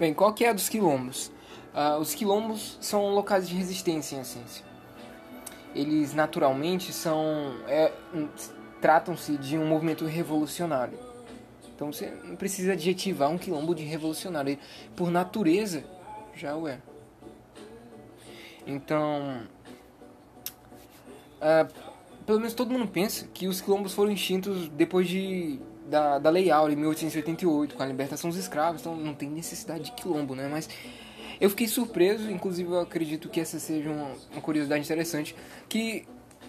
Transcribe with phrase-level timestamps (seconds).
[0.00, 1.30] Bem, qual que é a dos quilombos?
[1.74, 4.64] Uh, os quilombos são locais de resistência, em essência.
[5.74, 7.54] Eles, naturalmente, são...
[7.68, 7.92] É,
[8.80, 10.98] Tratam-se de um movimento revolucionário.
[11.74, 14.58] Então você não precisa adjetivar um quilombo de revolucionário.
[14.96, 15.84] Por natureza,
[16.34, 16.80] já o é.
[18.66, 19.42] Então...
[21.42, 21.70] Uh,
[22.24, 25.60] pelo menos todo mundo pensa que os quilombos foram extintos depois de
[25.90, 29.84] da, da Lei Áurea, em 1888, com a libertação dos escravos, então não tem necessidade
[29.84, 30.48] de quilombo, né?
[30.50, 30.68] Mas
[31.40, 35.34] eu fiquei surpreso, inclusive eu acredito que essa seja uma, uma curiosidade interessante,
[35.68, 36.06] que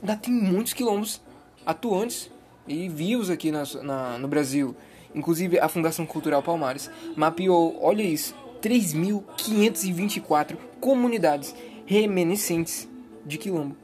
[0.00, 1.20] ainda tem muitos quilombos
[1.66, 2.30] atuantes
[2.68, 4.76] e vivos aqui na, na, no Brasil.
[5.14, 11.54] Inclusive a Fundação Cultural Palmares mapeou, olha isso, 3.524 comunidades
[11.86, 12.88] reminiscentes
[13.26, 13.76] de quilombo.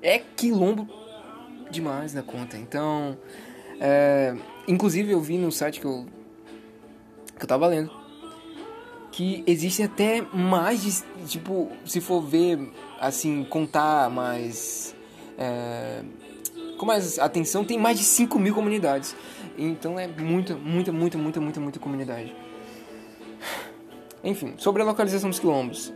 [0.00, 0.88] É quilombo
[1.70, 2.56] demais na conta.
[2.56, 3.16] Então,
[3.80, 4.34] é,
[4.66, 6.06] inclusive eu vi no site que eu,
[7.38, 8.02] que eu tava lendo
[9.12, 12.58] que existe até mais de, tipo, se for ver,
[12.98, 14.96] assim, contar mais.
[15.38, 16.02] É,
[16.78, 19.14] com mais atenção, tem mais de 5 mil comunidades.
[19.56, 22.34] Então é muita, muita, muita, muita, muita, muita comunidade.
[24.24, 25.92] Enfim, sobre a localização dos quilombos.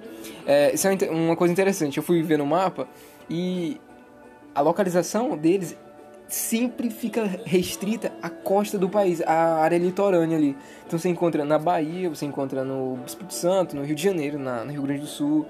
[0.46, 1.96] É, isso é uma coisa interessante.
[1.96, 2.86] Eu fui ver no mapa
[3.30, 3.80] e
[4.54, 5.76] a localização deles
[6.28, 10.56] sempre fica restrita à costa do país, à área litorânea ali.
[10.86, 14.64] Então você encontra na Bahia, você encontra no Espírito Santo, no Rio de Janeiro, na,
[14.64, 15.46] no Rio Grande do Sul.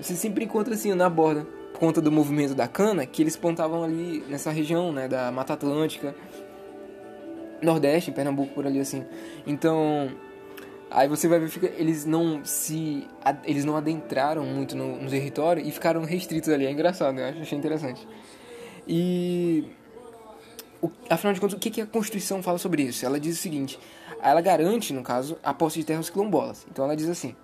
[0.00, 3.82] Você sempre encontra assim na borda, por conta do movimento da cana, que eles plantavam
[3.82, 6.14] ali nessa região, né, da Mata Atlântica,
[7.62, 9.04] Nordeste, Pernambuco por ali assim.
[9.46, 10.10] Então,
[10.90, 13.06] aí você vai ver que eles não se
[13.44, 16.66] eles não adentraram muito no, no território e ficaram restritos ali.
[16.66, 18.06] É engraçado, eu achei interessante.
[18.88, 19.64] E
[20.82, 23.04] o, afinal de contas, o que, que a Constituição fala sobre isso?
[23.04, 23.78] Ela diz o seguinte:
[24.22, 26.66] ela garante, no caso, a posse de terras quilombolas.
[26.70, 27.34] Então ela diz assim: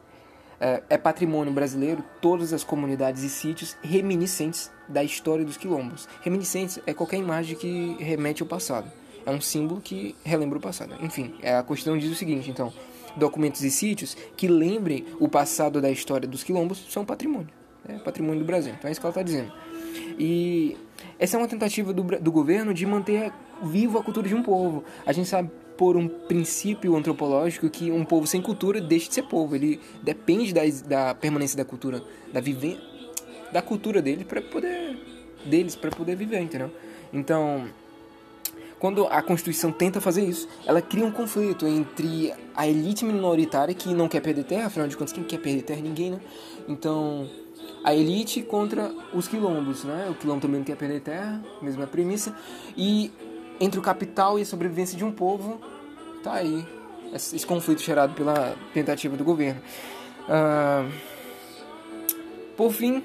[0.61, 6.09] é, é, patrimônio brasileiro todas as comunidades e sítios reminiscentes da história dos quilombos.
[6.23, 8.91] Reminiscentes é qualquer imagem que remete ao passado.
[9.25, 10.95] É um símbolo que relembra o passado.
[11.03, 12.73] Enfim, a Constituição diz o seguinte: então,
[13.17, 17.49] documentos e sítios que lembrem o passado da história dos quilombos são patrimônio.
[17.89, 18.75] É patrimônio do Brasil.
[18.77, 19.53] Então é isso que ela está dizendo.
[20.19, 20.77] E
[21.19, 24.85] essa é uma tentativa do, do governo de manter vivo a cultura de um povo.
[25.05, 29.23] A gente sabe por um princípio antropológico que um povo sem cultura deixa de ser
[29.23, 29.55] povo.
[29.55, 32.03] Ele depende da, da permanência da cultura,
[32.33, 32.97] da vivência
[33.53, 34.99] da cultura dele para poder
[35.45, 36.71] deles para poder viver, entendeu?
[37.13, 37.69] Então,
[38.79, 43.95] quando a Constituição tenta fazer isso, ela cria um conflito entre a elite minoritária que
[43.95, 45.81] não quer perder terra, afinal de contas, quem quer perder terra?
[45.81, 46.21] Ninguém, né?
[46.69, 47.29] Então,
[47.83, 50.09] a elite contra os quilombos, né?
[50.11, 52.37] O quilombo também não quer perder terra, mesma premissa.
[52.77, 53.11] E
[53.59, 55.61] entre o capital e a sobrevivência de um povo,
[56.23, 56.67] tá aí
[57.15, 59.61] esse conflito gerado pela tentativa do governo.
[60.29, 60.93] Uh,
[62.57, 63.03] por fim,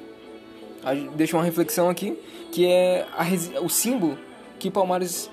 [1.15, 2.17] deixa uma reflexão aqui,
[2.51, 4.17] que é a, o símbolo
[4.59, 5.29] que Palmares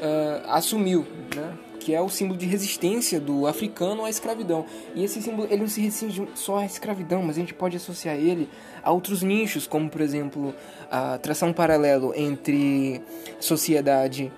[0.00, 1.56] uh, assumiu, né?
[1.86, 4.66] que é o símbolo de resistência do africano à escravidão.
[4.92, 8.16] E esse símbolo ele não se restringe só à escravidão, mas a gente pode associar
[8.16, 8.48] ele
[8.82, 10.52] a outros nichos, como por exemplo,
[10.90, 13.00] a traçar um paralelo entre
[13.38, 14.32] sociedade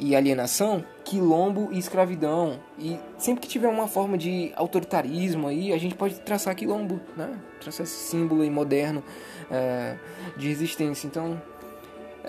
[0.00, 2.58] e alienação, quilombo e escravidão.
[2.78, 7.38] E sempre que tiver uma forma de autoritarismo aí, a gente pode traçar quilombo, né?
[7.60, 9.04] Traçar esse símbolo aí moderno
[9.50, 9.96] é,
[10.34, 11.06] de resistência.
[11.06, 11.42] Então,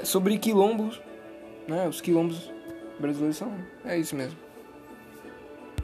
[0.04, 1.02] sobre quilombos,
[1.70, 1.88] né?
[1.88, 2.57] Os quilombos
[3.00, 3.54] brasileiros são
[3.86, 4.47] é isso mesmo.